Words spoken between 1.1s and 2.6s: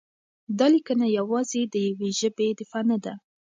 یوازې د یوې ژبې